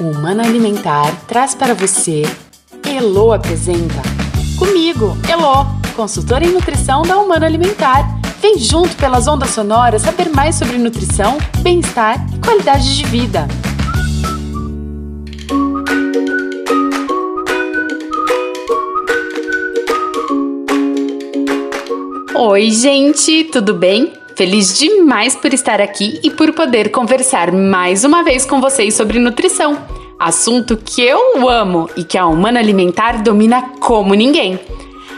O 0.00 0.12
Alimentar 0.26 1.14
traz 1.26 1.54
para 1.54 1.74
você 1.74 2.22
Elo 2.88 3.34
apresenta. 3.34 4.00
Comigo, 4.58 5.14
Elo, 5.28 5.66
consultora 5.94 6.42
em 6.42 6.54
nutrição 6.54 7.02
da 7.02 7.18
Humano 7.18 7.44
Alimentar. 7.44 8.08
Vem 8.40 8.58
junto 8.58 8.96
pelas 8.96 9.28
ondas 9.28 9.50
sonoras 9.50 10.00
saber 10.00 10.30
mais 10.30 10.54
sobre 10.54 10.78
nutrição, 10.78 11.36
bem-estar 11.58 12.16
e 12.34 12.38
qualidade 12.38 12.96
de 12.96 13.04
vida. 13.04 13.46
Oi, 22.34 22.70
gente, 22.70 23.44
tudo 23.52 23.74
bem? 23.74 24.19
Feliz 24.40 24.78
demais 24.78 25.36
por 25.36 25.52
estar 25.52 25.82
aqui 25.82 26.18
e 26.24 26.30
por 26.30 26.54
poder 26.54 26.90
conversar 26.90 27.52
mais 27.52 28.04
uma 28.04 28.24
vez 28.24 28.46
com 28.46 28.58
vocês 28.58 28.94
sobre 28.94 29.18
nutrição. 29.18 29.76
Assunto 30.18 30.78
que 30.78 31.02
eu 31.02 31.46
amo 31.46 31.90
e 31.94 32.04
que 32.04 32.16
a 32.16 32.24
Humana 32.24 32.58
Alimentar 32.58 33.22
domina 33.22 33.60
como 33.80 34.14
ninguém. 34.14 34.58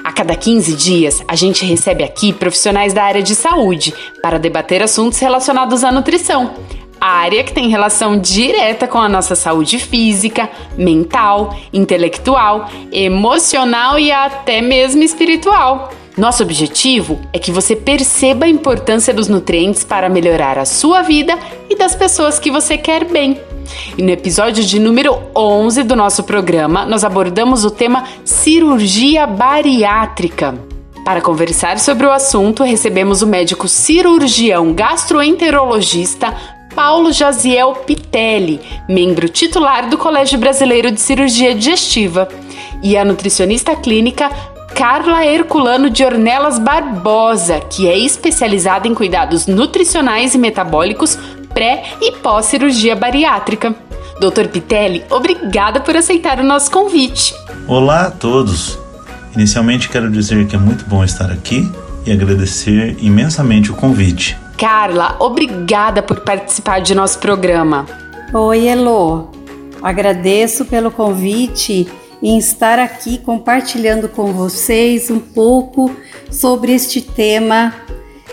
A 0.03 0.11
cada 0.11 0.35
15 0.35 0.75
dias, 0.75 1.23
a 1.29 1.37
gente 1.37 1.65
recebe 1.65 2.03
aqui 2.03 2.33
profissionais 2.33 2.93
da 2.93 3.05
área 3.05 3.23
de 3.23 3.37
saúde 3.37 3.95
para 4.21 4.41
debater 4.41 4.83
assuntos 4.83 5.21
relacionados 5.21 5.85
à 5.85 5.93
nutrição. 5.93 6.55
A 7.01 7.19
área 7.19 7.45
que 7.45 7.53
tem 7.53 7.69
relação 7.69 8.19
direta 8.19 8.89
com 8.89 8.99
a 8.99 9.09
nossa 9.09 9.37
saúde 9.37 9.79
física, 9.79 10.51
mental, 10.77 11.57
intelectual, 11.73 12.69
emocional 12.91 14.01
e 14.01 14.11
até 14.11 14.61
mesmo 14.61 15.01
espiritual. 15.01 15.93
Nosso 16.17 16.43
objetivo 16.43 17.21
é 17.33 17.39
que 17.39 17.51
você 17.51 17.75
perceba 17.75 18.45
a 18.45 18.49
importância 18.49 19.15
dos 19.15 19.29
nutrientes 19.29 19.83
para 19.83 20.11
melhorar 20.11 20.59
a 20.59 20.67
sua 20.67 21.01
vida 21.01 21.39
e 21.71 21.75
das 21.75 21.95
pessoas 21.95 22.39
que 22.39 22.51
você 22.51 22.77
quer 22.77 23.05
bem. 23.07 23.41
E 23.97 24.03
no 24.03 24.11
episódio 24.11 24.63
de 24.63 24.79
número 24.79 25.19
11 25.35 25.83
do 25.85 25.97
nosso 25.97 26.23
programa, 26.25 26.85
nós 26.85 27.03
abordamos 27.03 27.65
o 27.65 27.71
tema 27.71 28.05
cirurgia 28.27 29.27
bariátrica. 29.27 30.55
Para 31.03 31.23
conversar 31.23 31.79
sobre 31.79 32.07
o 32.07 32.13
assunto, 32.13 32.63
recebemos 32.63 33.23
o 33.23 33.27
médico 33.27 33.67
cirurgião 33.67 34.75
gastroenterologista 34.75 36.35
Paulo 36.75 37.11
Jaziel 37.11 37.73
Pitelli, 37.87 38.61
membro 38.87 39.31
titular 39.31 39.89
do 39.89 39.97
Colégio 39.97 40.39
Brasileiro 40.39 40.91
de 40.91 41.01
Cirurgia 41.01 41.55
Digestiva, 41.55 42.29
e 42.83 42.97
a 42.97 43.05
nutricionista 43.05 43.77
clínica 43.77 44.31
Carla 44.75 45.25
Herculano 45.25 45.91
de 45.91 46.05
Ornelas 46.05 46.59
Barbosa, 46.59 47.61
que 47.61 47.87
é 47.87 47.99
especializada 47.99 48.89
em 48.89 48.95
cuidados 48.95 49.47
nutricionais 49.47 50.35
e 50.35 50.39
metabólicos 50.39 51.19
pré 51.53 51.85
e 52.01 52.13
pós-cirurgia 52.13 52.97
bariátrica. 52.97 53.75
Dr. 54.19 54.49
Pitelli, 54.49 55.05
obrigada 55.11 55.81
por 55.81 55.97
aceitar 55.97 56.41
o 56.41 56.43
nosso 56.43 56.71
convite. 56.71 57.35
Olá 57.69 58.07
a 58.07 58.11
todos. 58.11 58.79
Inicialmente 59.35 59.89
quero 59.89 60.11
dizer 60.11 60.47
que 60.47 60.57
é 60.57 60.59
muito 60.59 60.85
bom 60.87 61.05
estar 61.05 61.31
aqui 61.31 61.71
e 62.07 62.13
agradecer 62.13 62.97
imensamente 63.01 63.71
o 63.71 63.75
convite. 63.75 64.37
Carla, 64.57 65.17
obrigada 65.19 66.03
por 66.03 66.21
participar 66.21 66.81
de 66.81 66.95
nosso 66.95 67.19
programa. 67.19 67.87
Oi, 68.33 68.69
Elo. 68.69 69.31
Agradeço 69.83 70.65
pelo 70.65 70.91
convite 70.91 71.89
em 72.23 72.39
estar 72.39 72.79
aqui 72.79 73.19
compartilhando 73.19 74.09
com 74.09 74.33
vocês 74.33 75.11
um 75.11 75.19
pouco 75.19 75.91
sobre 76.31 76.73
este 76.73 77.01
tema 77.01 77.75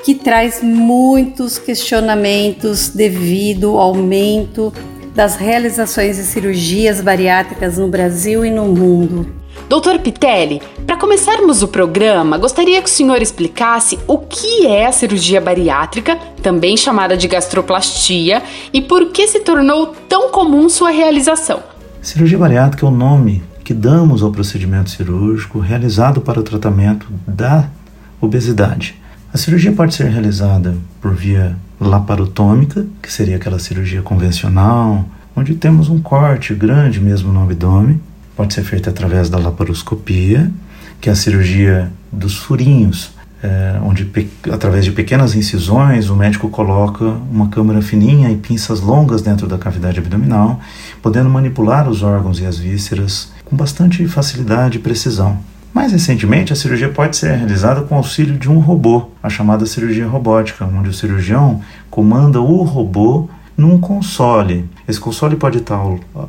que 0.03 0.13
traz 0.13 0.61
muitos 0.61 1.57
questionamentos 1.57 2.89
devido 2.89 3.71
ao 3.71 3.95
aumento 3.95 4.71
das 5.15 5.35
realizações 5.35 6.17
de 6.17 6.23
cirurgias 6.23 7.01
bariátricas 7.01 7.77
no 7.77 7.87
Brasil 7.87 8.45
e 8.45 8.51
no 8.51 8.65
mundo. 8.65 9.27
Doutor 9.67 9.99
Pitelli, 9.99 10.61
para 10.85 10.95
começarmos 10.95 11.61
o 11.61 11.67
programa, 11.67 12.37
gostaria 12.37 12.81
que 12.81 12.89
o 12.89 12.91
senhor 12.91 13.21
explicasse 13.21 13.99
o 14.07 14.17
que 14.17 14.65
é 14.65 14.85
a 14.85 14.91
cirurgia 14.91 15.41
bariátrica, 15.41 16.17
também 16.41 16.77
chamada 16.77 17.17
de 17.17 17.27
gastroplastia, 17.27 18.41
e 18.71 18.81
por 18.81 19.11
que 19.11 19.27
se 19.27 19.41
tornou 19.41 19.87
tão 20.07 20.29
comum 20.29 20.69
sua 20.69 20.89
realização. 20.89 21.61
Cirurgia 22.01 22.37
bariátrica 22.37 22.85
é 22.85 22.89
o 22.89 22.91
nome 22.91 23.48
que 23.69 23.73
damos 23.75 24.23
ao 24.23 24.31
procedimento 24.31 24.89
cirúrgico 24.89 25.59
realizado 25.59 26.21
para 26.21 26.39
o 26.39 26.43
tratamento 26.43 27.05
da 27.27 27.69
obesidade. 28.19 28.99
A 29.31 29.37
cirurgia 29.37 29.71
pode 29.71 29.93
ser 29.93 30.09
realizada 30.09 30.75
por 30.99 31.13
via 31.13 31.55
laparotômica, 31.79 32.87
que 32.99 33.13
seria 33.13 33.35
aquela 33.35 33.59
cirurgia 33.59 34.01
convencional, 34.01 35.05
onde 35.35 35.53
temos 35.53 35.87
um 35.87 36.01
corte 36.01 36.55
grande 36.55 36.99
mesmo 36.99 37.31
no 37.31 37.43
abdômen. 37.43 38.01
Pode 38.35 38.55
ser 38.55 38.63
feita 38.63 38.89
através 38.89 39.29
da 39.29 39.37
laparoscopia, 39.37 40.51
que 40.99 41.07
é 41.07 41.11
a 41.11 41.15
cirurgia 41.15 41.91
dos 42.11 42.37
furinhos, 42.37 43.11
é, 43.43 43.79
onde 43.83 44.09
através 44.51 44.83
de 44.83 44.91
pequenas 44.91 45.35
incisões 45.35 46.09
o 46.09 46.15
médico 46.15 46.49
coloca 46.49 47.05
uma 47.05 47.49
câmara 47.49 47.83
fininha 47.83 48.31
e 48.31 48.35
pinças 48.35 48.81
longas 48.81 49.21
dentro 49.21 49.45
da 49.45 49.59
cavidade 49.59 49.99
abdominal, 49.99 50.59
podendo 51.03 51.29
manipular 51.29 51.87
os 51.87 52.01
órgãos 52.01 52.39
e 52.39 52.47
as 52.47 52.57
vísceras 52.57 53.31
com 53.49 53.55
bastante 53.55 54.07
facilidade 54.07 54.77
e 54.77 54.81
precisão. 54.81 55.39
Mais 55.73 55.91
recentemente, 55.91 56.51
a 56.51 56.55
cirurgia 56.55 56.89
pode 56.89 57.15
ser 57.15 57.35
realizada 57.35 57.81
com 57.81 57.95
auxílio 57.95 58.37
de 58.37 58.49
um 58.49 58.59
robô, 58.59 59.09
a 59.21 59.29
chamada 59.29 59.65
cirurgia 59.65 60.07
robótica, 60.07 60.65
onde 60.65 60.89
o 60.89 60.93
cirurgião 60.93 61.61
comanda 61.89 62.41
o 62.41 62.63
robô 62.63 63.29
num 63.55 63.79
console. 63.79 64.65
Esse 64.87 64.99
console 64.99 65.35
pode 65.35 65.59
estar 65.59 65.79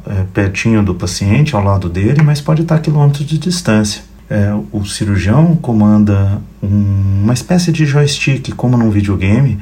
é, 0.06 0.25
pertinho 0.34 0.82
do 0.82 0.94
paciente, 0.94 1.54
ao 1.54 1.62
lado 1.62 1.88
dele, 1.88 2.22
mas 2.22 2.41
pode 2.41 2.62
estar 2.62 2.76
a 2.76 2.78
quilômetros 2.81 3.26
de 3.26 3.38
distância. 3.38 4.02
É, 4.28 4.52
o 4.72 4.84
cirurgião 4.84 5.56
comanda 5.56 6.41
um, 6.62 7.22
uma 7.25 7.32
espécie 7.32 7.72
de 7.72 7.87
joystick, 7.87 8.52
como 8.54 8.76
num 8.76 8.91
videogame, 8.91 9.58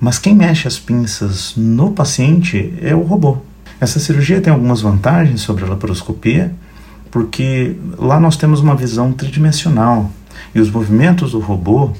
mas 0.00 0.18
quem 0.18 0.34
mexe 0.34 0.68
as 0.68 0.78
pinças 0.78 1.54
no 1.56 1.90
paciente 1.90 2.72
é 2.80 2.94
o 2.94 3.02
robô. 3.02 3.38
Essa 3.80 3.98
cirurgia 3.98 4.40
tem 4.40 4.52
algumas 4.52 4.80
vantagens 4.80 5.40
sobre 5.40 5.64
a 5.64 5.68
laparoscopia, 5.68 6.54
porque 7.14 7.76
lá 7.96 8.18
nós 8.18 8.36
temos 8.36 8.58
uma 8.58 8.74
visão 8.74 9.12
tridimensional 9.12 10.10
e 10.52 10.58
os 10.58 10.68
movimentos 10.68 11.30
do 11.30 11.38
robô 11.38 11.92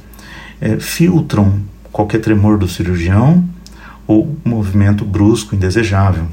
é, 0.60 0.80
filtram 0.80 1.60
qualquer 1.92 2.18
tremor 2.18 2.58
do 2.58 2.66
cirurgião 2.66 3.48
ou 4.08 4.36
movimento 4.44 5.04
brusco, 5.04 5.54
indesejável. 5.54 6.24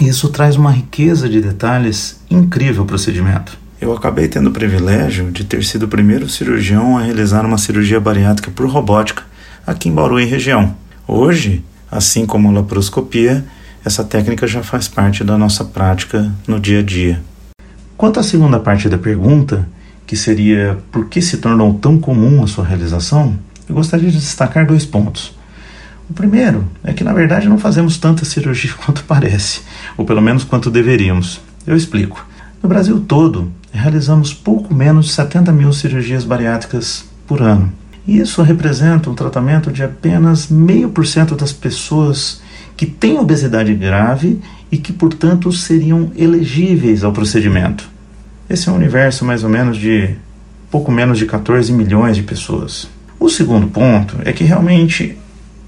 Isso 0.00 0.30
traz 0.30 0.56
uma 0.56 0.72
riqueza 0.72 1.28
de 1.28 1.42
detalhes 1.42 2.18
incrível 2.30 2.80
ao 2.80 2.86
procedimento. 2.86 3.58
Eu 3.78 3.92
acabei 3.92 4.26
tendo 4.26 4.48
o 4.48 4.52
privilégio 4.52 5.30
de 5.30 5.44
ter 5.44 5.62
sido 5.62 5.82
o 5.82 5.88
primeiro 5.88 6.30
cirurgião 6.30 6.96
a 6.96 7.02
realizar 7.02 7.44
uma 7.44 7.58
cirurgia 7.58 8.00
bariátrica 8.00 8.50
por 8.50 8.66
robótica 8.70 9.22
aqui 9.66 9.90
em 9.90 9.94
Bauru 9.94 10.18
e 10.18 10.24
região. 10.24 10.74
Hoje, 11.06 11.62
assim 11.90 12.24
como 12.24 12.48
a 12.48 12.52
laparoscopia, 12.52 13.44
essa 13.84 14.02
técnica 14.02 14.46
já 14.46 14.62
faz 14.62 14.88
parte 14.88 15.22
da 15.22 15.36
nossa 15.36 15.62
prática 15.62 16.32
no 16.46 16.58
dia 16.58 16.78
a 16.78 16.82
dia. 16.82 17.20
Quanto 17.98 18.20
à 18.20 18.22
segunda 18.22 18.60
parte 18.60 18.88
da 18.88 18.96
pergunta, 18.96 19.68
que 20.06 20.14
seria 20.14 20.78
por 20.92 21.06
que 21.06 21.20
se 21.20 21.38
tornou 21.38 21.74
tão 21.74 21.98
comum 21.98 22.44
a 22.44 22.46
sua 22.46 22.64
realização, 22.64 23.36
eu 23.68 23.74
gostaria 23.74 24.08
de 24.08 24.16
destacar 24.16 24.64
dois 24.64 24.86
pontos. 24.86 25.36
O 26.08 26.14
primeiro 26.14 26.64
é 26.84 26.92
que, 26.92 27.02
na 27.02 27.12
verdade, 27.12 27.48
não 27.48 27.58
fazemos 27.58 27.98
tanta 27.98 28.24
cirurgia 28.24 28.70
quanto 28.86 29.02
parece, 29.02 29.62
ou 29.96 30.04
pelo 30.04 30.22
menos 30.22 30.44
quanto 30.44 30.70
deveríamos. 30.70 31.40
Eu 31.66 31.74
explico. 31.74 32.24
No 32.62 32.68
Brasil 32.68 33.00
todo, 33.00 33.50
realizamos 33.72 34.32
pouco 34.32 34.72
menos 34.72 35.06
de 35.06 35.12
70 35.14 35.50
mil 35.50 35.72
cirurgias 35.72 36.22
bariátricas 36.22 37.04
por 37.26 37.42
ano. 37.42 37.72
Isso 38.06 38.42
representa 38.42 39.10
um 39.10 39.14
tratamento 39.14 39.72
de 39.72 39.82
apenas 39.82 40.46
meio 40.46 40.88
por 40.90 41.04
cento 41.04 41.34
das 41.34 41.52
pessoas 41.52 42.40
que 42.78 42.86
têm 42.86 43.18
obesidade 43.18 43.74
grave 43.74 44.40
e 44.70 44.78
que, 44.78 44.92
portanto, 44.92 45.52
seriam 45.52 46.12
elegíveis 46.16 47.02
ao 47.02 47.12
procedimento. 47.12 47.90
Esse 48.48 48.68
é 48.68 48.72
um 48.72 48.76
universo 48.76 49.24
mais 49.24 49.42
ou 49.42 49.50
menos 49.50 49.76
de 49.76 50.14
pouco 50.70 50.92
menos 50.92 51.18
de 51.18 51.26
14 51.26 51.72
milhões 51.72 52.14
de 52.14 52.22
pessoas. 52.22 52.88
O 53.18 53.28
segundo 53.28 53.66
ponto 53.66 54.18
é 54.24 54.32
que 54.32 54.44
realmente 54.44 55.18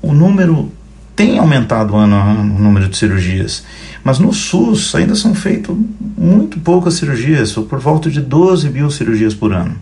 o 0.01 0.13
número 0.13 0.71
tem 1.17 1.37
aumentado 1.37 1.97
ano 1.97 2.15
a 2.15 2.23
ano 2.23 2.55
o 2.55 2.59
número 2.61 2.89
de 2.89 2.97
cirurgias, 2.97 3.65
mas 4.05 4.21
no 4.21 4.33
SUS 4.33 4.95
ainda 4.95 5.17
são 5.17 5.35
feitas 5.35 5.77
muito 6.17 6.61
poucas 6.61 6.95
cirurgias, 6.95 7.53
por 7.53 7.81
volta 7.81 8.09
de 8.09 8.21
12 8.21 8.71
mil 8.71 8.89
cirurgias 8.89 9.35
por 9.35 9.53
ano. 9.53 9.75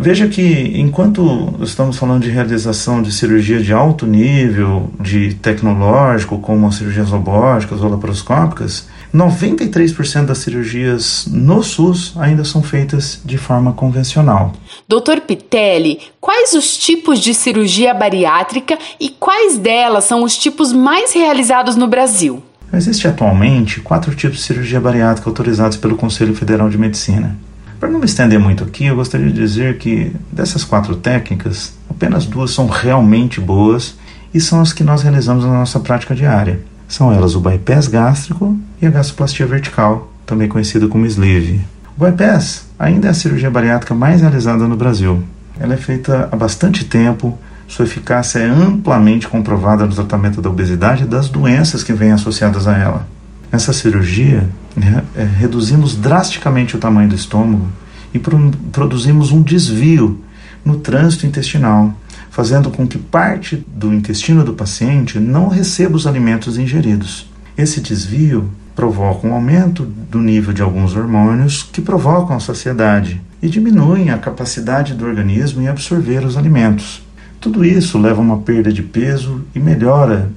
Veja 0.00 0.28
que 0.28 0.72
enquanto 0.76 1.54
estamos 1.60 1.98
falando 1.98 2.22
de 2.22 2.30
realização 2.30 3.02
de 3.02 3.10
cirurgia 3.10 3.60
de 3.60 3.72
alto 3.72 4.06
nível, 4.06 4.90
de 5.00 5.34
tecnológico, 5.34 6.38
como 6.38 6.68
as 6.68 6.76
cirurgias 6.76 7.08
robóticas 7.08 7.80
ou 7.82 7.90
laparoscópicas, 7.90 8.86
93% 9.12 10.26
das 10.26 10.38
cirurgias 10.38 11.26
no 11.28 11.64
SUS 11.64 12.14
ainda 12.16 12.44
são 12.44 12.62
feitas 12.62 13.20
de 13.24 13.36
forma 13.36 13.72
convencional. 13.72 14.52
Doutor 14.86 15.20
Pitelli, 15.22 15.98
quais 16.20 16.52
os 16.52 16.76
tipos 16.76 17.18
de 17.18 17.34
cirurgia 17.34 17.92
bariátrica 17.92 18.78
e 19.00 19.08
quais 19.08 19.58
delas 19.58 20.04
são 20.04 20.22
os 20.22 20.38
tipos 20.38 20.72
mais 20.72 21.12
realizados 21.12 21.74
no 21.74 21.88
Brasil? 21.88 22.40
Existem 22.72 23.10
atualmente 23.10 23.80
quatro 23.80 24.14
tipos 24.14 24.36
de 24.36 24.44
cirurgia 24.44 24.80
bariátrica 24.80 25.28
autorizados 25.28 25.76
pelo 25.76 25.96
Conselho 25.96 26.36
Federal 26.36 26.70
de 26.70 26.78
Medicina. 26.78 27.36
Para 27.78 27.88
não 27.88 28.00
me 28.00 28.06
estender 28.06 28.40
muito 28.40 28.64
aqui, 28.64 28.86
eu 28.86 28.96
gostaria 28.96 29.28
de 29.28 29.32
dizer 29.32 29.78
que 29.78 30.12
dessas 30.32 30.64
quatro 30.64 30.96
técnicas, 30.96 31.74
apenas 31.88 32.26
duas 32.26 32.50
são 32.50 32.66
realmente 32.66 33.40
boas 33.40 33.96
e 34.34 34.40
são 34.40 34.60
as 34.60 34.72
que 34.72 34.82
nós 34.82 35.02
realizamos 35.02 35.44
na 35.44 35.52
nossa 35.52 35.78
prática 35.78 36.12
diária. 36.12 36.60
São 36.88 37.12
elas 37.12 37.36
o 37.36 37.40
bypass 37.40 37.86
gástrico 37.86 38.58
e 38.82 38.86
a 38.86 38.90
gastroplastia 38.90 39.46
vertical, 39.46 40.12
também 40.26 40.48
conhecida 40.48 40.88
como 40.88 41.06
sleeve. 41.06 41.60
O 41.96 42.04
bypass 42.04 42.66
ainda 42.76 43.06
é 43.06 43.10
a 43.10 43.14
cirurgia 43.14 43.50
bariátrica 43.50 43.94
mais 43.94 44.22
realizada 44.22 44.66
no 44.66 44.76
Brasil. 44.76 45.22
Ela 45.60 45.74
é 45.74 45.76
feita 45.76 46.28
há 46.32 46.36
bastante 46.36 46.84
tempo, 46.84 47.38
sua 47.68 47.84
eficácia 47.84 48.40
é 48.40 48.48
amplamente 48.48 49.28
comprovada 49.28 49.86
no 49.86 49.94
tratamento 49.94 50.42
da 50.42 50.50
obesidade 50.50 51.04
e 51.04 51.06
das 51.06 51.28
doenças 51.28 51.84
que 51.84 51.92
vêm 51.92 52.10
associadas 52.10 52.66
a 52.66 52.76
ela. 52.76 53.06
Nessa 53.50 53.72
cirurgia, 53.72 54.48
né, 54.76 55.02
é, 55.16 55.24
reduzimos 55.24 55.96
drasticamente 55.96 56.76
o 56.76 56.78
tamanho 56.78 57.08
do 57.08 57.14
estômago 57.14 57.66
e 58.12 58.18
pro, 58.18 58.50
produzimos 58.72 59.32
um 59.32 59.42
desvio 59.42 60.20
no 60.64 60.78
trânsito 60.78 61.26
intestinal, 61.26 61.94
fazendo 62.30 62.70
com 62.70 62.86
que 62.86 62.98
parte 62.98 63.64
do 63.66 63.92
intestino 63.92 64.44
do 64.44 64.52
paciente 64.52 65.18
não 65.18 65.48
receba 65.48 65.96
os 65.96 66.06
alimentos 66.06 66.58
ingeridos. 66.58 67.28
Esse 67.56 67.80
desvio 67.80 68.50
provoca 68.76 69.26
um 69.26 69.32
aumento 69.32 69.84
do 69.84 70.18
nível 70.18 70.52
de 70.52 70.62
alguns 70.62 70.94
hormônios 70.94 71.68
que 71.72 71.80
provocam 71.80 72.36
a 72.36 72.40
saciedade 72.40 73.20
e 73.42 73.48
diminuem 73.48 74.10
a 74.10 74.18
capacidade 74.18 74.94
do 74.94 75.04
organismo 75.04 75.62
em 75.62 75.68
absorver 75.68 76.24
os 76.24 76.36
alimentos. 76.36 77.02
Tudo 77.40 77.64
isso 77.64 77.98
leva 77.98 78.20
a 78.20 78.24
uma 78.24 78.38
perda 78.38 78.72
de 78.72 78.82
peso 78.82 79.44
e 79.54 79.58
melhora 79.58 80.30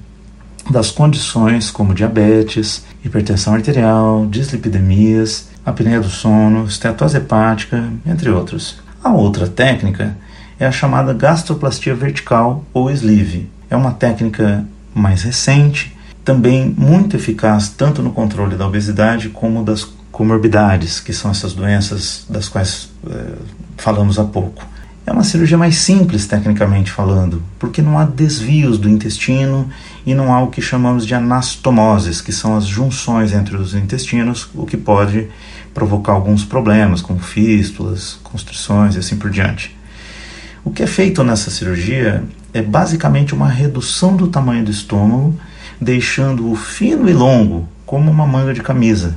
das 0.70 0.90
condições 0.90 1.70
como 1.70 1.94
diabetes, 1.94 2.84
hipertensão 3.04 3.54
arterial, 3.54 4.26
dislipidemias, 4.26 5.48
apneia 5.64 6.00
do 6.00 6.08
sono, 6.08 6.64
estetose 6.66 7.16
hepática, 7.16 7.84
entre 8.06 8.30
outros. 8.30 8.80
A 9.02 9.12
outra 9.12 9.46
técnica 9.46 10.16
é 10.58 10.66
a 10.66 10.72
chamada 10.72 11.12
gastroplastia 11.12 11.94
vertical 11.94 12.64
ou 12.72 12.90
sleeve. 12.90 13.50
É 13.68 13.76
uma 13.76 13.92
técnica 13.92 14.64
mais 14.94 15.22
recente, 15.22 15.96
também 16.24 16.72
muito 16.76 17.16
eficaz 17.16 17.68
tanto 17.68 18.02
no 18.02 18.12
controle 18.12 18.56
da 18.56 18.66
obesidade 18.66 19.28
como 19.28 19.64
das 19.64 19.84
comorbidades, 20.12 21.00
que 21.00 21.12
são 21.12 21.30
essas 21.30 21.52
doenças 21.52 22.24
das 22.28 22.48
quais 22.48 22.90
eh, 23.08 23.38
falamos 23.76 24.18
há 24.18 24.24
pouco. 24.24 24.62
É 25.04 25.10
uma 25.10 25.24
cirurgia 25.24 25.58
mais 25.58 25.76
simples, 25.76 26.26
tecnicamente 26.26 26.90
falando, 26.90 27.42
porque 27.58 27.82
não 27.82 27.98
há 27.98 28.04
desvios 28.04 28.78
do 28.78 28.88
intestino 28.88 29.68
e 30.06 30.14
não 30.14 30.32
há 30.32 30.40
o 30.40 30.46
que 30.48 30.62
chamamos 30.62 31.04
de 31.04 31.14
anastomoses, 31.14 32.20
que 32.20 32.32
são 32.32 32.56
as 32.56 32.66
junções 32.66 33.32
entre 33.32 33.56
os 33.56 33.74
intestinos, 33.74 34.48
o 34.54 34.64
que 34.64 34.76
pode 34.76 35.26
provocar 35.74 36.12
alguns 36.12 36.44
problemas, 36.44 37.02
como 37.02 37.18
fístulas, 37.18 38.18
constrições 38.22 38.94
e 38.94 38.98
assim 38.98 39.16
por 39.16 39.28
diante. 39.28 39.76
O 40.64 40.70
que 40.70 40.84
é 40.84 40.86
feito 40.86 41.24
nessa 41.24 41.50
cirurgia 41.50 42.22
é 42.54 42.62
basicamente 42.62 43.34
uma 43.34 43.48
redução 43.48 44.14
do 44.14 44.28
tamanho 44.28 44.64
do 44.64 44.70
estômago, 44.70 45.34
deixando-o 45.80 46.54
fino 46.54 47.08
e 47.08 47.12
longo, 47.12 47.68
como 47.84 48.08
uma 48.08 48.26
manga 48.26 48.54
de 48.54 48.62
camisa. 48.62 49.16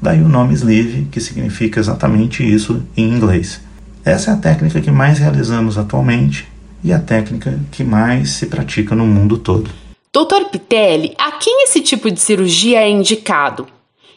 Daí 0.00 0.22
o 0.22 0.28
nome 0.28 0.54
sleeve, 0.54 1.08
que 1.10 1.20
significa 1.20 1.80
exatamente 1.80 2.48
isso 2.48 2.84
em 2.96 3.12
inglês. 3.12 3.65
Essa 4.06 4.30
é 4.30 4.34
a 4.34 4.36
técnica 4.36 4.80
que 4.80 4.90
mais 4.92 5.18
realizamos 5.18 5.76
atualmente 5.76 6.46
e 6.84 6.92
a 6.92 6.98
técnica 7.00 7.58
que 7.72 7.82
mais 7.82 8.34
se 8.34 8.46
pratica 8.46 8.94
no 8.94 9.04
mundo 9.04 9.36
todo. 9.36 9.68
Doutor 10.12 10.44
Pitelli, 10.44 11.12
a 11.18 11.32
quem 11.32 11.64
esse 11.64 11.80
tipo 11.80 12.08
de 12.08 12.20
cirurgia 12.20 12.82
é 12.82 12.88
indicado? 12.88 13.66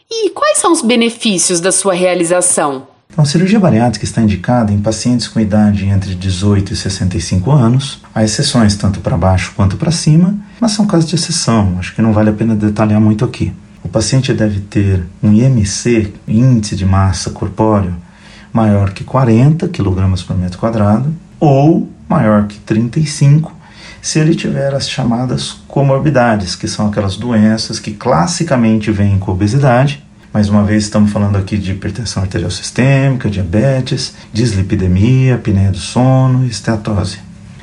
E 0.08 0.30
quais 0.30 0.58
são 0.58 0.70
os 0.70 0.80
benefícios 0.80 1.60
da 1.60 1.72
sua 1.72 1.92
realização? 1.92 2.86
Então, 3.10 3.24
a 3.24 3.26
cirurgia 3.26 3.58
bariátrica 3.58 4.04
está 4.04 4.22
indicada 4.22 4.72
em 4.72 4.80
pacientes 4.80 5.26
com 5.26 5.40
idade 5.40 5.84
entre 5.86 6.14
18 6.14 6.72
e 6.72 6.76
65 6.76 7.50
anos. 7.50 8.00
Há 8.14 8.22
exceções 8.22 8.76
tanto 8.76 9.00
para 9.00 9.16
baixo 9.16 9.52
quanto 9.56 9.76
para 9.76 9.90
cima, 9.90 10.38
mas 10.60 10.70
são 10.70 10.86
casos 10.86 11.08
de 11.08 11.16
exceção, 11.16 11.76
acho 11.80 11.96
que 11.96 12.00
não 12.00 12.12
vale 12.12 12.30
a 12.30 12.32
pena 12.32 12.54
detalhar 12.54 13.00
muito 13.00 13.24
aqui. 13.24 13.52
O 13.82 13.88
paciente 13.88 14.32
deve 14.32 14.60
ter 14.60 15.04
um 15.20 15.32
IMC, 15.32 16.12
índice 16.28 16.76
de 16.76 16.86
massa 16.86 17.30
corpóreo, 17.30 17.96
maior 18.52 18.90
que 18.90 19.04
40 19.04 19.68
kg 19.68 20.24
por 20.26 20.36
metro 20.36 20.58
quadrado 20.58 21.14
ou 21.38 21.88
maior 22.08 22.46
que 22.46 22.58
35 22.58 23.60
se 24.02 24.18
ele 24.18 24.34
tiver 24.34 24.74
as 24.74 24.88
chamadas 24.88 25.52
comorbidades, 25.68 26.56
que 26.56 26.66
são 26.66 26.88
aquelas 26.88 27.16
doenças 27.16 27.78
que 27.78 27.92
classicamente 27.92 28.90
vêm 28.90 29.18
com 29.18 29.32
obesidade. 29.32 30.02
Mais 30.32 30.48
uma 30.48 30.64
vez, 30.64 30.84
estamos 30.84 31.12
falando 31.12 31.36
aqui 31.36 31.58
de 31.58 31.72
hipertensão 31.72 32.22
arterial 32.22 32.50
sistêmica, 32.50 33.28
diabetes, 33.28 34.14
dislipidemia, 34.32 35.34
apneia 35.34 35.70
do 35.70 35.78
sono 35.78 36.44
e 36.44 36.48
estetose. 36.48 37.18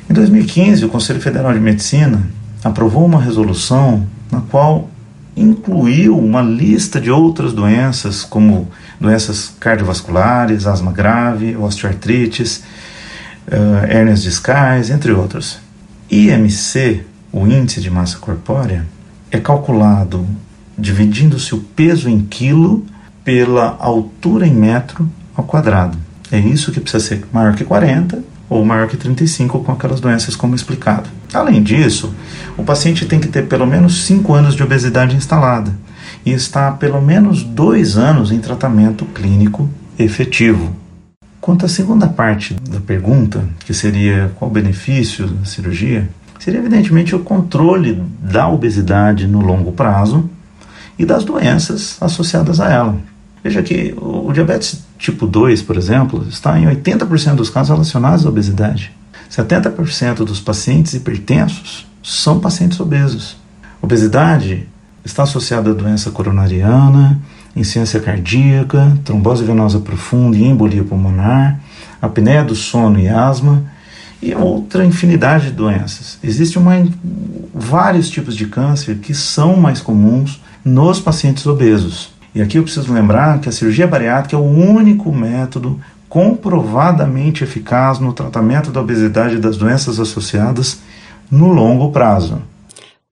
Em 0.08 0.12
2015, 0.12 0.84
o 0.84 0.88
Conselho 0.88 1.20
Federal 1.20 1.52
de 1.52 1.60
Medicina 1.60 2.22
aprovou 2.62 3.04
uma 3.04 3.20
resolução 3.20 4.06
na 4.30 4.40
qual 4.42 4.88
incluiu 5.36 6.18
uma 6.18 6.42
lista 6.42 7.00
de 7.00 7.10
outras 7.10 7.52
doenças, 7.52 8.24
como 8.24 8.68
doenças 9.00 9.52
cardiovasculares, 9.60 10.66
asma 10.66 10.92
grave, 10.92 11.56
osteoartrites, 11.56 12.62
uh, 13.46 13.86
hérnias 13.88 14.22
discais, 14.22 14.90
entre 14.90 15.12
outros. 15.12 15.58
IMC, 16.10 17.04
o 17.32 17.46
índice 17.46 17.80
de 17.80 17.90
massa 17.90 18.18
corpórea, 18.18 18.86
é 19.30 19.38
calculado 19.38 20.26
dividindo-se 20.76 21.54
o 21.54 21.58
peso 21.58 22.08
em 22.08 22.20
quilo 22.20 22.86
pela 23.24 23.76
altura 23.78 24.46
em 24.46 24.54
metro 24.54 25.08
ao 25.34 25.44
quadrado. 25.44 25.98
É 26.30 26.38
isso 26.38 26.72
que 26.72 26.80
precisa 26.80 27.04
ser 27.04 27.24
maior 27.32 27.54
que 27.54 27.64
40 27.64 28.22
ou 28.48 28.64
maior 28.64 28.88
que 28.88 28.96
35 28.96 29.60
com 29.60 29.72
aquelas 29.72 30.00
doenças 30.00 30.34
como 30.34 30.54
explicado. 30.54 31.10
Além 31.34 31.62
disso, 31.62 32.14
o 32.56 32.64
paciente 32.64 33.04
tem 33.04 33.20
que 33.20 33.28
ter 33.28 33.46
pelo 33.46 33.66
menos 33.66 34.04
5 34.06 34.32
anos 34.32 34.54
de 34.54 34.62
obesidade 34.62 35.14
instalada 35.14 35.72
e 36.28 36.32
está 36.34 36.68
há 36.68 36.72
pelo 36.72 37.00
menos 37.00 37.42
2 37.42 37.96
anos 37.96 38.30
em 38.30 38.38
tratamento 38.38 39.06
clínico 39.06 39.68
efetivo. 39.98 40.76
Quanto 41.40 41.64
à 41.64 41.68
segunda 41.68 42.06
parte 42.06 42.54
da 42.68 42.80
pergunta, 42.80 43.48
que 43.64 43.72
seria 43.72 44.30
qual 44.36 44.50
o 44.50 44.52
benefício 44.52 45.26
da 45.26 45.46
cirurgia, 45.46 46.08
seria 46.38 46.60
evidentemente 46.60 47.14
o 47.14 47.20
controle 47.20 48.02
da 48.20 48.46
obesidade 48.46 49.26
no 49.26 49.40
longo 49.40 49.72
prazo 49.72 50.28
e 50.98 51.06
das 51.06 51.24
doenças 51.24 51.96
associadas 51.98 52.60
a 52.60 52.70
ela. 52.70 52.98
Veja 53.42 53.62
que 53.62 53.94
o 53.96 54.30
diabetes 54.30 54.84
tipo 54.98 55.26
2, 55.26 55.62
por 55.62 55.78
exemplo, 55.78 56.26
está 56.28 56.58
em 56.58 56.66
80% 56.66 57.36
dos 57.36 57.48
casos 57.48 57.70
relacionados 57.70 58.26
à 58.26 58.28
obesidade. 58.28 58.92
70% 59.30 60.16
dos 60.16 60.40
pacientes 60.40 60.92
hipertensos 60.92 61.86
são 62.02 62.38
pacientes 62.38 62.78
obesos. 62.80 63.36
Obesidade 63.80 64.68
está 65.08 65.22
associada 65.24 65.70
à 65.70 65.74
doença 65.74 66.10
coronariana, 66.10 67.18
insuficiência 67.56 67.98
cardíaca, 68.00 68.96
trombose 69.04 69.42
venosa 69.42 69.80
profunda 69.80 70.36
e 70.36 70.44
embolia 70.44 70.84
pulmonar, 70.84 71.58
apneia 72.00 72.44
do 72.44 72.54
sono 72.54 73.00
e 73.00 73.08
asma 73.08 73.64
e 74.22 74.34
outra 74.34 74.84
infinidade 74.84 75.46
de 75.46 75.52
doenças. 75.52 76.18
Existem 76.22 76.62
vários 77.54 78.10
tipos 78.10 78.36
de 78.36 78.46
câncer 78.46 78.96
que 78.96 79.14
são 79.14 79.56
mais 79.56 79.80
comuns 79.80 80.42
nos 80.64 81.00
pacientes 81.00 81.46
obesos. 81.46 82.12
E 82.34 82.42
aqui 82.42 82.58
eu 82.58 82.62
preciso 82.62 82.92
lembrar 82.92 83.40
que 83.40 83.48
a 83.48 83.52
cirurgia 83.52 83.86
bariátrica 83.86 84.36
é 84.36 84.38
o 84.38 84.42
único 84.42 85.12
método 85.12 85.80
comprovadamente 86.08 87.44
eficaz 87.44 87.98
no 87.98 88.12
tratamento 88.12 88.70
da 88.70 88.80
obesidade 88.80 89.36
e 89.36 89.38
das 89.38 89.56
doenças 89.56 89.98
associadas 89.98 90.80
no 91.30 91.48
longo 91.48 91.90
prazo. 91.90 92.40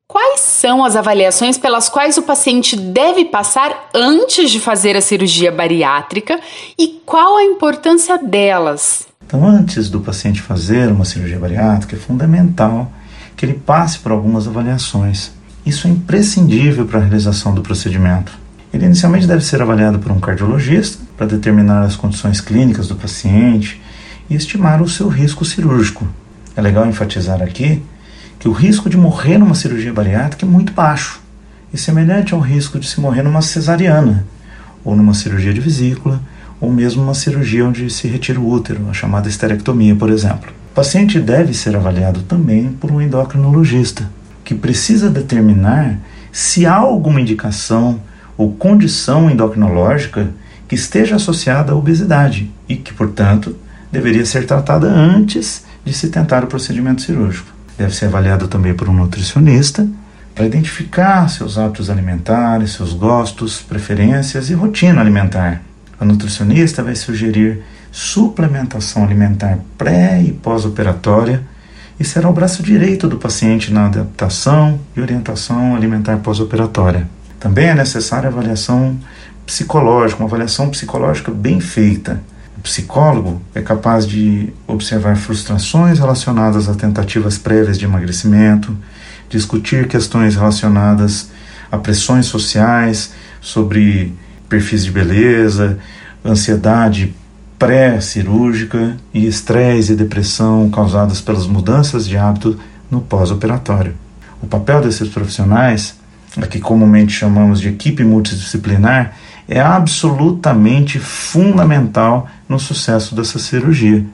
Quais 0.08 0.40
são 0.40 0.84
as 0.84 0.94
avaliações 0.94 1.58
pelas 1.58 1.88
quais 1.88 2.16
o 2.16 2.22
paciente 2.22 2.76
deve 2.76 3.24
passar 3.24 3.90
antes 3.92 4.52
de 4.52 4.60
fazer 4.60 4.96
a 4.96 5.00
cirurgia 5.00 5.50
bariátrica 5.50 6.38
e 6.78 7.02
qual 7.04 7.36
a 7.36 7.42
importância 7.42 8.16
delas? 8.16 9.08
Então, 9.26 9.44
antes 9.44 9.90
do 9.90 10.00
paciente 10.00 10.40
fazer 10.40 10.92
uma 10.92 11.04
cirurgia 11.04 11.40
bariátrica, 11.40 11.96
é 11.96 11.98
fundamental 11.98 12.90
que 13.36 13.44
ele 13.44 13.54
passe 13.54 13.98
por 13.98 14.12
algumas 14.12 14.46
avaliações. 14.46 15.32
Isso 15.66 15.88
é 15.88 15.90
imprescindível 15.90 16.86
para 16.86 17.00
a 17.00 17.02
realização 17.02 17.52
do 17.52 17.60
procedimento. 17.60 18.32
Ele 18.72 18.86
inicialmente 18.86 19.26
deve 19.26 19.44
ser 19.44 19.60
avaliado 19.60 19.98
por 19.98 20.12
um 20.12 20.20
cardiologista 20.20 21.02
para 21.16 21.26
determinar 21.26 21.82
as 21.82 21.96
condições 21.96 22.40
clínicas 22.40 22.86
do 22.86 22.94
paciente 22.94 23.82
e 24.30 24.36
estimar 24.36 24.80
o 24.80 24.88
seu 24.88 25.08
risco 25.08 25.44
cirúrgico. 25.44 26.06
É 26.56 26.60
legal 26.60 26.86
enfatizar 26.86 27.42
aqui 27.42 27.82
que 28.46 28.50
o 28.50 28.52
risco 28.52 28.88
de 28.88 28.96
morrer 28.96 29.38
numa 29.38 29.56
cirurgia 29.56 29.92
bariátrica 29.92 30.46
é 30.46 30.48
muito 30.48 30.72
baixo 30.72 31.20
e 31.74 31.76
semelhante 31.76 32.32
ao 32.32 32.38
risco 32.38 32.78
de 32.78 32.86
se 32.86 33.00
morrer 33.00 33.24
numa 33.24 33.42
cesariana 33.42 34.24
ou 34.84 34.94
numa 34.94 35.14
cirurgia 35.14 35.52
de 35.52 35.58
vesícula 35.58 36.22
ou 36.60 36.70
mesmo 36.70 37.02
uma 37.02 37.12
cirurgia 37.12 37.66
onde 37.66 37.90
se 37.90 38.06
retira 38.06 38.38
o 38.38 38.48
útero, 38.48 38.88
a 38.88 38.92
chamada 38.92 39.28
esterectomia, 39.28 39.96
por 39.96 40.10
exemplo. 40.10 40.52
O 40.70 40.74
paciente 40.76 41.18
deve 41.18 41.52
ser 41.54 41.74
avaliado 41.74 42.22
também 42.22 42.68
por 42.68 42.92
um 42.92 43.02
endocrinologista, 43.02 44.08
que 44.44 44.54
precisa 44.54 45.10
determinar 45.10 45.98
se 46.30 46.66
há 46.66 46.76
alguma 46.76 47.20
indicação 47.20 48.00
ou 48.38 48.52
condição 48.52 49.28
endocrinológica 49.28 50.30
que 50.68 50.76
esteja 50.76 51.16
associada 51.16 51.72
à 51.72 51.74
obesidade 51.74 52.48
e 52.68 52.76
que, 52.76 52.94
portanto, 52.94 53.56
deveria 53.90 54.24
ser 54.24 54.46
tratada 54.46 54.86
antes 54.86 55.64
de 55.84 55.92
se 55.92 56.10
tentar 56.10 56.44
o 56.44 56.46
procedimento 56.46 57.02
cirúrgico. 57.02 57.55
Deve 57.76 57.94
ser 57.94 58.06
avaliado 58.06 58.48
também 58.48 58.74
por 58.74 58.88
um 58.88 58.92
nutricionista 58.92 59.86
para 60.34 60.46
identificar 60.46 61.28
seus 61.28 61.56
hábitos 61.56 61.88
alimentares, 61.88 62.72
seus 62.72 62.92
gostos, 62.92 63.60
preferências 63.60 64.50
e 64.50 64.54
rotina 64.54 65.00
alimentar. 65.00 65.62
A 65.98 66.04
nutricionista 66.04 66.82
vai 66.82 66.94
sugerir 66.94 67.62
suplementação 67.90 69.04
alimentar 69.04 69.58
pré 69.78 70.20
e 70.22 70.32
pós-operatória 70.32 71.42
e 71.98 72.04
será 72.04 72.28
o 72.28 72.32
braço 72.32 72.62
direito 72.62 73.08
do 73.08 73.16
paciente 73.16 73.72
na 73.72 73.86
adaptação 73.86 74.78
e 74.94 75.00
orientação 75.00 75.74
alimentar 75.74 76.18
pós-operatória. 76.18 77.08
Também 77.40 77.68
é 77.68 77.74
necessária 77.74 78.28
avaliação 78.28 78.98
psicológica, 79.46 80.20
uma 80.20 80.28
avaliação 80.28 80.68
psicológica 80.68 81.30
bem 81.30 81.60
feita. 81.60 82.20
Psicólogo 82.66 83.40
é 83.54 83.62
capaz 83.62 84.04
de 84.04 84.52
observar 84.66 85.14
frustrações 85.14 86.00
relacionadas 86.00 86.68
a 86.68 86.74
tentativas 86.74 87.38
prévias 87.38 87.78
de 87.78 87.84
emagrecimento, 87.84 88.76
discutir 89.30 89.86
questões 89.86 90.34
relacionadas 90.34 91.30
a 91.70 91.78
pressões 91.78 92.26
sociais 92.26 93.12
sobre 93.40 94.12
perfis 94.48 94.84
de 94.84 94.90
beleza, 94.90 95.78
ansiedade 96.24 97.14
pré-cirúrgica 97.56 98.96
e 99.14 99.28
estresse 99.28 99.92
e 99.92 99.96
depressão 99.96 100.68
causadas 100.68 101.20
pelas 101.20 101.46
mudanças 101.46 102.04
de 102.04 102.16
hábito 102.16 102.58
no 102.90 103.00
pós-operatório. 103.00 103.94
O 104.42 104.46
papel 104.48 104.80
desses 104.80 105.08
profissionais, 105.08 105.94
que 106.50 106.58
comumente 106.58 107.12
chamamos 107.12 107.60
de 107.60 107.68
equipe 107.68 108.02
multidisciplinar, 108.02 109.14
é 109.48 109.60
absolutamente 109.60 110.98
fundamental 110.98 112.28
no 112.48 112.58
sucesso 112.58 113.14
dessa 113.14 113.38
cirurgia, 113.38 114.04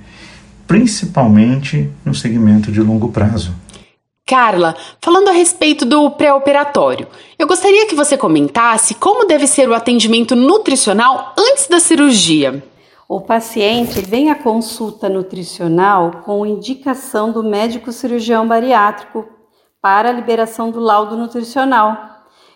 principalmente 0.66 1.90
no 2.04 2.14
segmento 2.14 2.72
de 2.72 2.80
longo 2.80 3.08
prazo. 3.08 3.54
Carla, 4.26 4.74
falando 5.00 5.28
a 5.28 5.32
respeito 5.32 5.84
do 5.84 6.10
pré-operatório, 6.12 7.06
eu 7.38 7.46
gostaria 7.46 7.86
que 7.86 7.94
você 7.94 8.16
comentasse 8.16 8.94
como 8.94 9.26
deve 9.26 9.46
ser 9.46 9.68
o 9.68 9.74
atendimento 9.74 10.34
nutricional 10.34 11.34
antes 11.36 11.66
da 11.66 11.80
cirurgia. 11.80 12.64
O 13.08 13.20
paciente 13.20 14.00
vem 14.00 14.30
à 14.30 14.34
consulta 14.34 15.06
nutricional 15.06 16.22
com 16.24 16.46
indicação 16.46 17.30
do 17.30 17.42
médico 17.42 17.92
cirurgião 17.92 18.48
bariátrico 18.48 19.28
para 19.82 20.08
a 20.08 20.12
liberação 20.12 20.70
do 20.70 20.80
laudo 20.80 21.14
nutricional. 21.16 21.94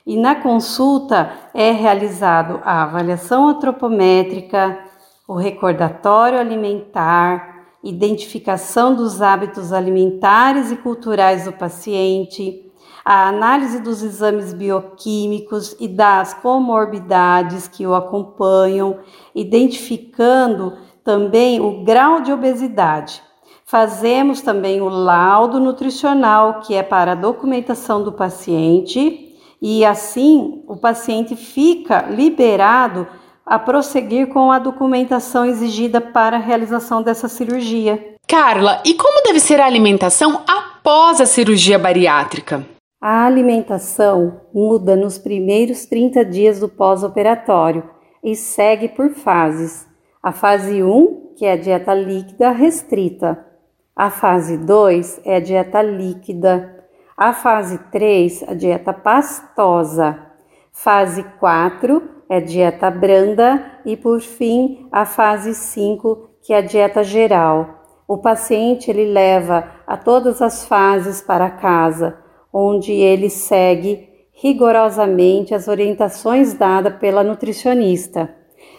E 0.07 0.17
na 0.17 0.37
consulta 0.37 1.33
é 1.53 1.73
realizado 1.73 2.61
a 2.65 2.85
avaliação 2.85 3.49
antropométrica, 3.49 4.79
o 5.27 5.35
recordatório 5.35 6.39
alimentar, 6.39 7.67
identificação 7.83 8.95
dos 8.95 9.21
hábitos 9.21 9.73
alimentares 9.73 10.71
e 10.71 10.77
culturais 10.77 11.45
do 11.45 11.53
paciente, 11.53 12.63
a 13.05 13.29
análise 13.29 13.81
dos 13.81 14.03
exames 14.03 14.53
bioquímicos 14.53 15.77
e 15.79 15.87
das 15.89 16.35
comorbidades 16.35 17.69
que 17.69 17.87
o 17.87 17.95
acompanham, 17.95 18.99
identificando 19.35 20.77
também 21.05 21.61
o 21.61 21.85
grau 21.85 22.21
de 22.21 22.33
obesidade. 22.33 23.23
Fazemos 23.65 24.41
também 24.41 24.81
o 24.81 24.89
laudo 24.89 25.59
nutricional, 25.59 26.61
que 26.61 26.75
é 26.75 26.83
para 26.83 27.13
a 27.13 27.17
documentação 27.17 28.03
do 28.03 28.13
paciente, 28.13 29.37
e 29.61 29.85
assim 29.85 30.63
o 30.69 30.77
paciente 30.77 31.35
fica 31.35 32.03
liberado 32.03 33.07
a 33.47 33.61
prosseguir 33.61 34.27
com 34.27 34.51
a 34.51 34.59
documentação 34.59 35.45
exigida 35.45 36.01
para 36.01 36.37
a 36.37 36.41
realização 36.41 37.01
dessa 37.01 37.29
cirurgia. 37.29 38.17
Carla, 38.27 38.83
e 38.85 38.95
como 38.95 39.23
deve 39.23 39.39
ser 39.39 39.61
a 39.61 39.67
alimentação 39.67 40.43
após 40.49 41.21
a 41.21 41.27
cirurgia 41.27 41.79
bariátrica? 41.79 42.67
A 43.01 43.25
alimentação 43.25 44.41
muda 44.53 44.97
nos 44.97 45.17
primeiros 45.17 45.87
30 45.87 46.25
dias 46.25 46.59
do 46.59 46.69
pós-operatório 46.69 47.89
e 48.25 48.35
segue 48.35 48.89
por 48.89 49.11
fases. 49.11 49.87
A 50.21 50.33
fase 50.33 50.83
1, 50.83 51.35
que 51.37 51.47
é 51.47 51.53
a 51.53 51.57
dieta 51.57 51.95
líquida 51.95 52.51
restrita. 52.51 53.47
A 53.95 54.11
fase 54.11 54.57
2 54.57 55.21
é 55.25 55.37
a 55.37 55.41
dieta 55.41 55.81
líquida. 55.83 56.85
A 57.17 57.33
fase 57.33 57.79
3, 57.93 58.45
a 58.49 58.55
dieta 58.55 58.93
pastosa. 58.93 60.19
Fase 60.73 61.23
4 61.39 62.16
é 62.29 62.41
dieta 62.41 62.91
branda 62.91 63.81
e 63.85 63.97
por 63.97 64.21
fim 64.21 64.89
a 64.91 65.05
fase 65.05 65.55
5, 65.55 66.31
que 66.43 66.53
é 66.53 66.59
a 66.59 66.61
dieta 66.61 67.03
geral. 67.03 67.85
O 68.09 68.19
paciente 68.19 68.91
ele 68.91 69.07
leva 69.07 69.73
a 69.87 69.97
todas 69.97 70.41
as 70.41 70.65
fases 70.65 71.21
para 71.21 71.51
casa 71.51 72.25
onde 72.59 72.91
ele 72.91 73.29
segue 73.29 74.09
rigorosamente 74.33 75.55
as 75.55 75.69
orientações 75.69 76.55
dadas 76.55 76.95
pela 76.97 77.23
nutricionista. 77.23 78.35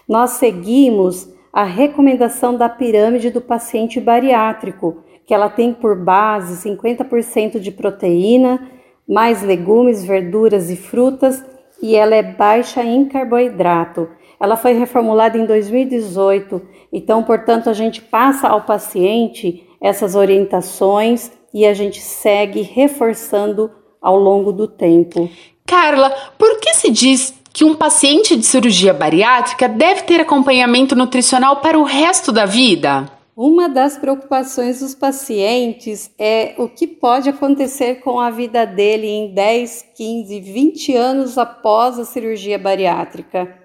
Nós 0.09 0.31
seguimos 0.31 1.31
a 1.53 1.63
recomendação 1.63 2.55
da 2.55 2.67
pirâmide 2.67 3.29
do 3.29 3.39
paciente 3.39 4.01
bariátrico, 4.01 5.03
que 5.27 5.33
ela 5.33 5.47
tem 5.47 5.73
por 5.73 5.95
base 5.95 6.67
50% 6.67 7.59
de 7.59 7.71
proteína, 7.71 8.67
mais 9.07 9.43
legumes, 9.43 10.03
verduras 10.03 10.71
e 10.71 10.75
frutas, 10.75 11.43
e 11.81 11.95
ela 11.95 12.15
é 12.15 12.23
baixa 12.23 12.83
em 12.83 13.05
carboidrato. 13.05 14.09
Ela 14.39 14.55
foi 14.55 14.73
reformulada 14.73 15.37
em 15.37 15.45
2018, 15.45 16.61
então, 16.91 17.23
portanto, 17.23 17.69
a 17.69 17.73
gente 17.73 18.01
passa 18.01 18.47
ao 18.47 18.61
paciente 18.61 19.67
essas 19.81 20.15
orientações 20.15 21.31
e 21.53 21.65
a 21.65 21.73
gente 21.73 21.99
segue 21.99 22.61
reforçando 22.61 23.71
ao 24.01 24.17
longo 24.17 24.51
do 24.51 24.67
tempo. 24.67 25.29
Carla, 25.65 26.09
por 26.37 26.59
que 26.59 26.73
se 26.73 26.91
diz 26.91 27.33
que 27.51 27.63
um 27.63 27.75
paciente 27.75 28.35
de 28.35 28.45
cirurgia 28.45 28.93
bariátrica 28.93 29.67
deve 29.67 30.03
ter 30.03 30.21
acompanhamento 30.21 30.95
nutricional 30.95 31.57
para 31.57 31.77
o 31.77 31.83
resto 31.83 32.31
da 32.31 32.45
vida? 32.45 33.16
Uma 33.37 33.69
das 33.69 33.99
preocupações 33.99 34.79
dos 34.79 34.95
pacientes 34.95 36.09
é 36.17 36.55
o 36.57 36.67
que 36.67 36.87
pode 36.87 37.29
acontecer 37.29 37.99
com 37.99 38.19
a 38.19 38.31
vida 38.31 38.65
dele 38.65 39.05
em 39.05 39.31
10, 39.31 39.89
15, 39.95 40.39
20 40.39 40.95
anos 40.95 41.37
após 41.37 41.99
a 41.99 42.03
cirurgia 42.03 42.57
bariátrica. 42.57 43.55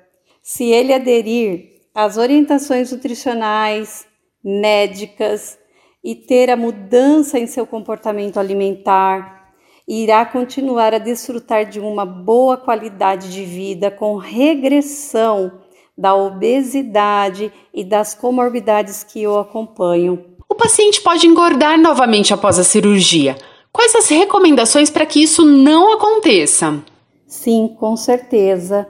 Se 0.42 0.64
ele 0.64 0.92
aderir 0.92 1.70
às 1.94 2.18
orientações 2.18 2.92
nutricionais, 2.92 4.06
médicas, 4.44 5.58
e 6.04 6.14
ter 6.16 6.50
a 6.50 6.56
mudança 6.56 7.38
em 7.38 7.46
seu 7.46 7.66
comportamento 7.66 8.38
alimentar, 8.38 9.54
irá 9.88 10.26
continuar 10.26 10.92
a 10.92 10.98
desfrutar 10.98 11.64
de 11.64 11.80
uma 11.80 12.04
boa 12.04 12.58
qualidade 12.58 13.32
de 13.32 13.42
vida 13.46 13.90
com 13.90 14.16
regressão 14.18 15.61
da 16.02 16.16
obesidade 16.16 17.52
e 17.72 17.84
das 17.84 18.12
comorbidades 18.12 19.04
que 19.04 19.24
o 19.24 19.38
acompanham. 19.38 20.18
O 20.48 20.54
paciente 20.56 21.00
pode 21.00 21.28
engordar 21.28 21.80
novamente 21.80 22.34
após 22.34 22.58
a 22.58 22.64
cirurgia. 22.64 23.36
Quais 23.70 23.94
as 23.94 24.08
recomendações 24.08 24.90
para 24.90 25.06
que 25.06 25.22
isso 25.22 25.44
não 25.44 25.92
aconteça? 25.92 26.82
Sim, 27.24 27.76
com 27.78 27.96
certeza. 27.96 28.88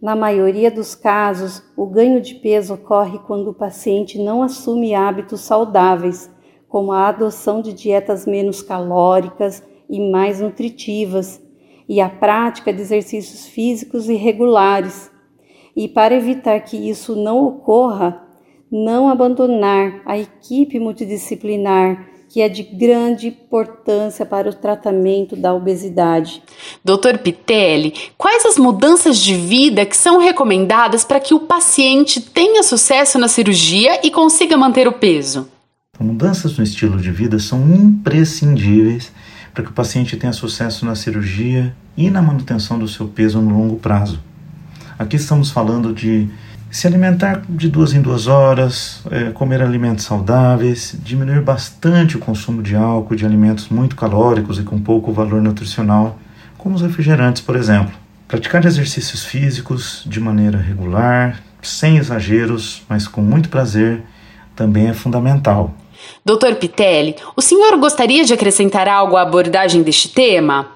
Na 0.00 0.16
maioria 0.16 0.70
dos 0.70 0.94
casos, 0.94 1.62
o 1.76 1.84
ganho 1.84 2.18
de 2.18 2.34
peso 2.36 2.72
ocorre 2.72 3.18
quando 3.26 3.50
o 3.50 3.54
paciente 3.54 4.18
não 4.18 4.42
assume 4.42 4.94
hábitos 4.94 5.42
saudáveis, 5.42 6.30
como 6.66 6.92
a 6.92 7.08
adoção 7.08 7.60
de 7.60 7.74
dietas 7.74 8.24
menos 8.24 8.62
calóricas 8.62 9.62
e 9.88 10.00
mais 10.10 10.40
nutritivas, 10.40 11.42
e 11.86 12.00
a 12.00 12.08
prática 12.08 12.72
de 12.72 12.80
exercícios 12.80 13.46
físicos 13.46 14.08
irregulares. 14.08 15.12
E 15.76 15.88
para 15.88 16.14
evitar 16.14 16.60
que 16.60 16.76
isso 16.76 17.16
não 17.16 17.44
ocorra, 17.44 18.22
não 18.70 19.08
abandonar 19.08 20.02
a 20.04 20.18
equipe 20.18 20.78
multidisciplinar 20.78 22.14
que 22.34 22.40
é 22.40 22.48
de 22.48 22.64
grande 22.64 23.28
importância 23.28 24.26
para 24.26 24.50
o 24.50 24.52
tratamento 24.52 25.36
da 25.36 25.54
obesidade. 25.54 26.42
Doutor 26.84 27.18
Pitelli, 27.18 27.94
quais 28.18 28.44
as 28.44 28.58
mudanças 28.58 29.18
de 29.18 29.36
vida 29.36 29.86
que 29.86 29.96
são 29.96 30.18
recomendadas 30.18 31.04
para 31.04 31.20
que 31.20 31.32
o 31.32 31.38
paciente 31.38 32.20
tenha 32.20 32.64
sucesso 32.64 33.20
na 33.20 33.28
cirurgia 33.28 34.00
e 34.04 34.10
consiga 34.10 34.56
manter 34.56 34.88
o 34.88 34.92
peso? 34.92 35.48
Mudanças 36.00 36.58
no 36.58 36.64
estilo 36.64 36.98
de 36.98 37.12
vida 37.12 37.38
são 37.38 37.72
imprescindíveis 37.72 39.12
para 39.54 39.62
que 39.62 39.70
o 39.70 39.74
paciente 39.74 40.16
tenha 40.16 40.32
sucesso 40.32 40.84
na 40.84 40.96
cirurgia 40.96 41.72
e 41.96 42.10
na 42.10 42.20
manutenção 42.20 42.80
do 42.80 42.88
seu 42.88 43.06
peso 43.06 43.40
no 43.40 43.56
longo 43.56 43.76
prazo. 43.76 44.18
Aqui 45.04 45.16
estamos 45.16 45.50
falando 45.50 45.92
de 45.92 46.30
se 46.70 46.86
alimentar 46.86 47.42
de 47.46 47.68
duas 47.68 47.92
em 47.92 48.00
duas 48.00 48.26
horas, 48.26 49.02
é, 49.10 49.30
comer 49.32 49.60
alimentos 49.60 50.06
saudáveis, 50.06 50.96
diminuir 51.04 51.42
bastante 51.42 52.16
o 52.16 52.18
consumo 52.18 52.62
de 52.62 52.74
álcool, 52.74 53.14
de 53.14 53.26
alimentos 53.26 53.68
muito 53.68 53.96
calóricos 53.96 54.58
e 54.58 54.62
com 54.62 54.80
pouco 54.80 55.12
valor 55.12 55.42
nutricional, 55.42 56.18
como 56.56 56.74
os 56.74 56.80
refrigerantes, 56.80 57.42
por 57.42 57.54
exemplo. 57.54 57.92
Praticar 58.26 58.64
exercícios 58.64 59.26
físicos 59.26 60.02
de 60.06 60.18
maneira 60.20 60.56
regular, 60.56 61.38
sem 61.60 61.98
exageros, 61.98 62.82
mas 62.88 63.06
com 63.06 63.20
muito 63.20 63.50
prazer, 63.50 64.02
também 64.56 64.88
é 64.88 64.94
fundamental. 64.94 65.74
Doutor 66.24 66.54
Pitelli, 66.54 67.14
o 67.36 67.42
senhor 67.42 67.76
gostaria 67.76 68.24
de 68.24 68.32
acrescentar 68.32 68.88
algo 68.88 69.16
à 69.16 69.20
abordagem 69.20 69.82
deste 69.82 70.08
tema? 70.08 70.68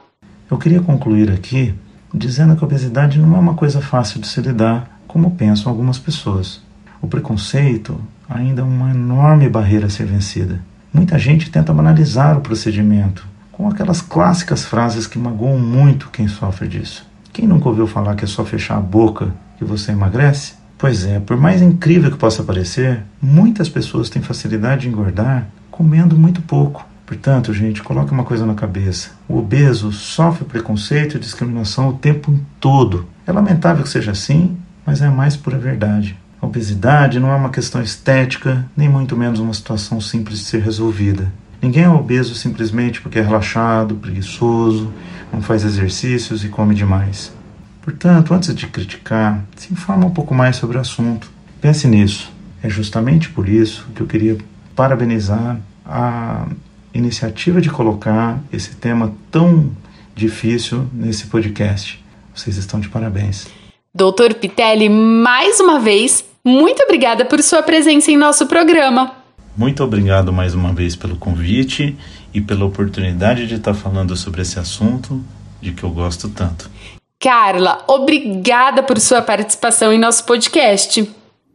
Eu 0.50 0.58
queria 0.58 0.82
concluir 0.82 1.30
aqui 1.30 1.74
dizendo 2.12 2.56
que 2.56 2.64
a 2.64 2.66
obesidade 2.66 3.18
não 3.18 3.36
é 3.36 3.38
uma 3.38 3.54
coisa 3.54 3.80
fácil 3.80 4.20
de 4.20 4.26
se 4.26 4.40
lidar, 4.40 5.00
como 5.06 5.32
pensam 5.32 5.70
algumas 5.70 5.98
pessoas. 5.98 6.60
O 7.00 7.06
preconceito 7.06 8.00
ainda 8.28 8.62
é 8.62 8.64
uma 8.64 8.90
enorme 8.90 9.48
barreira 9.48 9.86
a 9.86 9.90
ser 9.90 10.06
vencida. 10.06 10.60
Muita 10.92 11.18
gente 11.18 11.50
tenta 11.50 11.72
banalizar 11.72 12.36
o 12.36 12.40
procedimento 12.40 13.26
com 13.52 13.68
aquelas 13.68 14.00
clássicas 14.00 14.64
frases 14.64 15.06
que 15.06 15.18
magoam 15.18 15.58
muito 15.58 16.10
quem 16.10 16.28
sofre 16.28 16.68
disso. 16.68 17.06
Quem 17.32 17.46
nunca 17.46 17.68
ouviu 17.68 17.86
falar 17.86 18.14
que 18.14 18.24
é 18.24 18.28
só 18.28 18.44
fechar 18.44 18.76
a 18.76 18.80
boca 18.80 19.32
que 19.58 19.64
você 19.64 19.92
emagrece? 19.92 20.54
Pois 20.76 21.04
é, 21.04 21.18
por 21.18 21.36
mais 21.36 21.60
incrível 21.60 22.10
que 22.10 22.16
possa 22.16 22.42
parecer, 22.42 23.02
muitas 23.20 23.68
pessoas 23.68 24.08
têm 24.08 24.22
facilidade 24.22 24.82
de 24.82 24.88
engordar 24.88 25.46
comendo 25.70 26.16
muito 26.16 26.40
pouco. 26.40 26.86
Portanto, 27.08 27.54
gente, 27.54 27.82
coloque 27.82 28.12
uma 28.12 28.22
coisa 28.22 28.44
na 28.44 28.52
cabeça: 28.52 29.12
o 29.26 29.38
obeso 29.38 29.90
sofre 29.90 30.44
preconceito 30.44 31.16
e 31.16 31.20
discriminação 31.20 31.88
o 31.88 31.94
tempo 31.94 32.38
todo. 32.60 33.08
É 33.26 33.32
lamentável 33.32 33.82
que 33.82 33.88
seja 33.88 34.10
assim, 34.10 34.58
mas 34.84 35.00
é 35.00 35.06
a 35.06 35.10
mais 35.10 35.34
pura 35.34 35.56
verdade. 35.56 36.18
A 36.38 36.44
obesidade 36.44 37.18
não 37.18 37.32
é 37.32 37.34
uma 37.34 37.48
questão 37.48 37.80
estética, 37.80 38.66
nem 38.76 38.90
muito 38.90 39.16
menos 39.16 39.40
uma 39.40 39.54
situação 39.54 40.02
simples 40.02 40.40
de 40.40 40.44
ser 40.44 40.60
resolvida. 40.60 41.32
Ninguém 41.62 41.84
é 41.84 41.88
obeso 41.88 42.34
simplesmente 42.34 43.00
porque 43.00 43.18
é 43.18 43.22
relaxado, 43.22 43.94
preguiçoso, 43.94 44.92
não 45.32 45.40
faz 45.40 45.64
exercícios 45.64 46.44
e 46.44 46.48
come 46.48 46.74
demais. 46.74 47.32
Portanto, 47.80 48.34
antes 48.34 48.54
de 48.54 48.66
criticar, 48.66 49.42
se 49.56 49.72
informa 49.72 50.04
um 50.04 50.10
pouco 50.10 50.34
mais 50.34 50.56
sobre 50.56 50.76
o 50.76 50.80
assunto. 50.80 51.30
Pense 51.58 51.88
nisso. 51.88 52.30
É 52.62 52.68
justamente 52.68 53.30
por 53.30 53.48
isso 53.48 53.86
que 53.94 54.02
eu 54.02 54.06
queria 54.06 54.36
parabenizar 54.76 55.58
a 55.86 56.46
iniciativa 56.94 57.60
de 57.60 57.70
colocar 57.70 58.40
esse 58.52 58.76
tema 58.76 59.12
tão 59.30 59.70
difícil 60.14 60.88
nesse 60.92 61.26
podcast. 61.26 62.04
Vocês 62.34 62.56
estão 62.56 62.80
de 62.80 62.88
parabéns. 62.88 63.46
Doutor 63.94 64.34
Pitelli, 64.34 64.88
mais 64.88 65.60
uma 65.60 65.80
vez, 65.80 66.24
muito 66.44 66.82
obrigada 66.82 67.24
por 67.24 67.42
sua 67.42 67.62
presença 67.62 68.10
em 68.10 68.16
nosso 68.16 68.46
programa. 68.46 69.12
Muito 69.56 69.82
obrigado 69.82 70.32
mais 70.32 70.54
uma 70.54 70.72
vez 70.72 70.94
pelo 70.94 71.16
convite 71.16 71.96
e 72.32 72.40
pela 72.40 72.64
oportunidade 72.64 73.46
de 73.46 73.56
estar 73.56 73.74
falando 73.74 74.16
sobre 74.16 74.42
esse 74.42 74.58
assunto 74.58 75.22
de 75.60 75.72
que 75.72 75.82
eu 75.82 75.90
gosto 75.90 76.28
tanto. 76.28 76.70
Carla, 77.20 77.82
obrigada 77.88 78.82
por 78.82 79.00
sua 79.00 79.20
participação 79.20 79.92
em 79.92 79.98
nosso 79.98 80.24
podcast. 80.24 81.10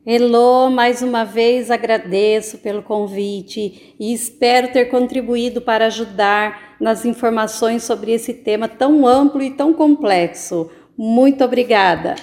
Elô, 0.06 0.70
mais 0.70 1.02
uma 1.02 1.24
vez 1.24 1.72
agradeço 1.72 2.58
pelo 2.58 2.84
convite 2.84 3.96
e 3.98 4.14
espero 4.14 4.68
ter 4.68 4.86
contribuído 4.86 5.62
para 5.62 5.86
ajudar 5.86 6.76
nas 6.78 7.06
informações 7.06 7.84
sobre 7.84 8.12
esse 8.12 8.34
tema 8.34 8.68
tão 8.68 9.08
amplo 9.08 9.42
e 9.42 9.52
tão 9.52 9.72
complexo. 9.72 10.70
Muito 10.98 11.42
obrigada. 11.42 12.16